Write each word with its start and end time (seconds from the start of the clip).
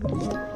Thank 0.00 0.32
you. 0.32 0.47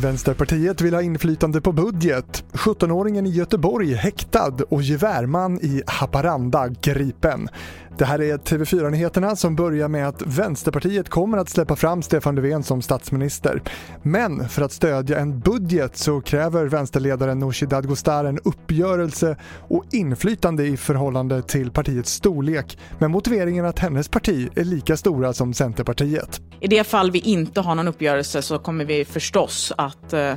Vänsterpartiet 0.00 0.80
vill 0.80 0.94
ha 0.94 1.02
inflytande 1.02 1.60
på 1.60 1.72
budget. 1.72 2.44
17-åringen 2.52 3.26
i 3.26 3.30
Göteborg 3.30 3.94
häktad 3.94 4.54
och 4.68 4.82
gevärman 4.82 5.60
i 5.62 5.82
Haparanda 5.86 6.68
gripen. 6.68 7.48
Det 7.98 8.04
här 8.04 8.20
är 8.20 8.38
TV4-nyheterna 8.38 9.36
som 9.36 9.56
börjar 9.56 9.88
med 9.88 10.08
att 10.08 10.22
Vänsterpartiet 10.22 11.08
kommer 11.08 11.38
att 11.38 11.48
släppa 11.48 11.76
fram 11.76 12.02
Stefan 12.02 12.34
Löfven 12.34 12.62
som 12.62 12.82
statsminister. 12.82 13.62
Men 14.02 14.48
för 14.48 14.62
att 14.62 14.72
stödja 14.72 15.18
en 15.18 15.40
budget 15.40 15.96
så 15.96 16.20
kräver 16.20 16.64
vänsterledaren 16.66 17.38
Nooshi 17.38 17.66
Dadgostar 17.66 18.24
en 18.24 18.38
uppgörelse 18.44 19.36
och 19.68 19.84
inflytande 19.92 20.66
i 20.66 20.76
förhållande 20.76 21.42
till 21.42 21.70
partiets 21.70 22.12
storlek 22.12 22.78
med 22.98 23.10
motiveringen 23.10 23.64
att 23.64 23.78
hennes 23.78 24.08
parti 24.08 24.48
är 24.54 24.64
lika 24.64 24.96
stora 24.96 25.32
som 25.32 25.54
Centerpartiet. 25.54 26.40
I 26.66 26.68
det 26.68 26.84
fall 26.84 27.10
vi 27.10 27.18
inte 27.18 27.60
har 27.60 27.74
någon 27.74 27.88
uppgörelse 27.88 28.42
så 28.42 28.58
kommer 28.58 28.84
vi 28.84 29.04
förstås 29.04 29.72
att 29.76 30.12
eh, 30.12 30.34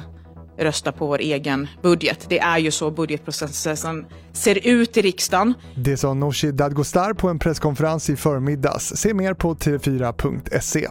rösta 0.58 0.92
på 0.92 1.08
vår 1.08 1.20
egen 1.20 1.68
budget. 1.82 2.26
Det 2.30 2.40
är 2.40 2.58
ju 2.58 2.72
så 2.72 2.92
budgetprocessen 2.92 4.06
ser 4.34 4.68
ut 4.68 4.98
i 4.98 5.02
riksdagen. 5.02 5.54
Det 5.76 5.98
sa 5.98 6.14
Nooshi 6.14 6.52
Dadgostar 6.52 7.14
på 7.14 7.30
en 7.30 7.40
presskonferens 7.40 8.10
i 8.10 8.16
förmiddags. 8.16 8.96
Se 8.96 9.14
mer 9.14 9.34
på 9.34 9.56
tv4.se. 9.56 10.88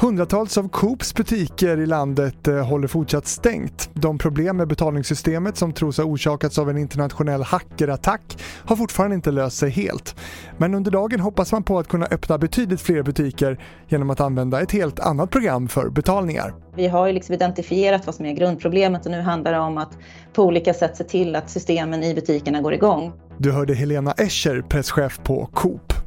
Hundratals 0.00 0.58
av 0.58 0.68
Coops 0.68 1.14
butiker 1.14 1.80
i 1.80 1.86
landet 1.86 2.48
eh, 2.48 2.66
håller 2.66 2.88
fortsatt 2.88 3.26
stängt. 3.26 3.90
De 3.94 4.18
problem 4.18 4.56
med 4.56 4.68
betalningssystemet 4.68 5.56
som 5.56 5.72
tros 5.72 5.98
ha 5.98 6.04
orsakats 6.04 6.58
av 6.58 6.70
en 6.70 6.78
internationell 6.78 7.42
hackerattack 7.42 8.38
har 8.64 8.76
fortfarande 8.76 9.16
inte 9.16 9.30
löst 9.30 9.56
sig 9.56 9.70
helt. 9.70 10.16
Men 10.58 10.74
under 10.74 10.90
dagen 10.90 11.20
hoppas 11.20 11.52
man 11.52 11.62
på 11.62 11.78
att 11.78 11.88
kunna 11.88 12.06
öppna 12.06 12.38
betydligt 12.38 12.80
fler 12.80 13.02
butiker 13.02 13.60
genom 13.88 14.10
att 14.10 14.20
använda 14.20 14.60
ett 14.60 14.72
helt 14.72 15.00
annat 15.00 15.30
program 15.30 15.68
för 15.68 15.88
betalningar. 15.88 16.54
Vi 16.76 16.88
har 16.88 17.06
ju 17.06 17.12
liksom 17.12 17.34
identifierat 17.34 18.06
vad 18.06 18.14
som 18.14 18.26
är 18.26 18.32
grundproblemet 18.32 19.06
och 19.06 19.12
nu 19.12 19.20
handlar 19.20 19.52
det 19.52 19.58
om 19.58 19.78
att 19.78 19.98
på 20.32 20.42
olika 20.44 20.74
sätt 20.74 20.96
se 20.96 21.04
till 21.04 21.36
att 21.36 21.50
systemen 21.50 22.02
i 22.02 22.14
butikerna 22.14 22.60
går 22.60 22.74
igång. 22.74 23.12
Du 23.38 23.52
hörde 23.52 23.74
Helena 23.74 24.12
Escher, 24.12 24.62
presschef 24.62 25.20
på 25.22 25.46
Coop. 25.46 25.99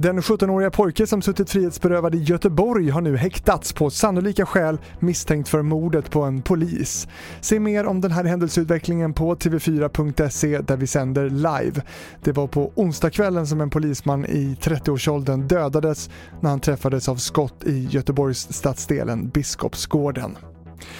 Den 0.00 0.20
17-åriga 0.20 0.70
pojke 0.70 1.06
som 1.06 1.22
suttit 1.22 1.50
frihetsberövad 1.50 2.14
i 2.14 2.18
Göteborg 2.18 2.90
har 2.90 3.00
nu 3.00 3.16
häktats 3.16 3.72
på 3.72 3.90
sannolika 3.90 4.46
skäl 4.46 4.78
misstänkt 5.00 5.48
för 5.48 5.62
mordet 5.62 6.10
på 6.10 6.22
en 6.22 6.42
polis. 6.42 7.08
Se 7.40 7.60
mer 7.60 7.86
om 7.86 8.00
den 8.00 8.12
här 8.12 8.24
händelseutvecklingen 8.24 9.14
på 9.14 9.34
tv4.se 9.34 10.60
där 10.60 10.76
vi 10.76 10.86
sänder 10.86 11.30
live. 11.30 11.82
Det 12.22 12.32
var 12.32 12.46
på 12.46 12.72
onsdagskvällen 12.74 13.46
som 13.46 13.60
en 13.60 13.70
polisman 13.70 14.26
i 14.26 14.56
30-årsåldern 14.60 15.48
dödades 15.48 16.10
när 16.40 16.50
han 16.50 16.60
träffades 16.60 17.08
av 17.08 17.16
skott 17.16 17.64
i 17.64 17.88
Göteborgs 17.90 18.52
stadsdelen 18.52 19.28
Biskopsgården. 19.28 20.36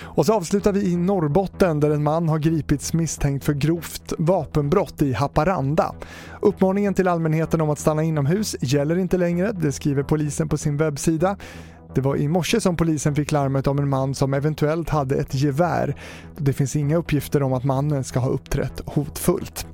Och 0.03 0.27
så 0.27 0.34
avslutar 0.34 0.72
vi 0.72 0.92
i 0.92 0.97
Norrbotten 0.97 1.81
där 1.81 1.91
en 1.91 2.03
man 2.03 2.28
har 2.28 2.39
gripits 2.39 2.92
misstänkt 2.92 3.44
för 3.44 3.55
grovt 3.55 4.12
vapenbrott 4.19 5.03
i 5.03 5.12
Haparanda. 5.12 5.94
Uppmaningen 6.41 6.94
till 6.94 7.08
allmänheten 7.08 7.61
om 7.61 7.70
att 7.70 7.78
stanna 7.78 8.03
inomhus 8.03 8.56
gäller 8.61 8.98
inte 8.98 9.16
längre, 9.16 9.53
det 9.53 9.72
skriver 9.72 10.03
polisen 10.03 10.48
på 10.48 10.59
sin 10.59 10.77
webbsida. 10.77 11.36
Det 11.94 12.00
var 12.00 12.16
i 12.16 12.28
morse 12.28 12.61
som 12.61 12.77
polisen 12.77 13.14
fick 13.14 13.33
larmet 13.33 13.66
om 13.66 13.78
en 13.78 13.89
man 13.89 14.14
som 14.14 14.34
eventuellt 14.34 14.89
hade 14.89 15.16
ett 15.16 15.34
gevär. 15.34 15.97
Det 16.36 16.53
finns 16.53 16.77
inga 16.77 16.97
uppgifter 16.97 17.42
om 17.42 17.53
att 17.53 17.64
mannen 17.64 18.05
ska 18.05 18.20
ha 18.20 18.28
uppträtt 18.28 18.83
hotfullt. 18.86 19.66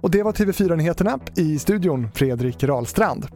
Och 0.00 0.10
det 0.10 0.22
var 0.22 0.32
TV4-nyheterna. 0.32 1.18
I 1.36 1.58
studion 1.58 2.08
Fredrik 2.14 2.64
Rahlstrand. 2.64 3.26